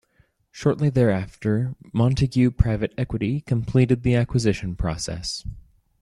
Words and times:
Shortly 0.49 0.89
thereafter, 0.89 1.75
Montague 1.93 2.49
Private 2.49 2.91
Equity 2.97 3.41
completed 3.41 4.01
the 4.01 4.15
acquisition 4.15 4.75
process. 4.75 5.45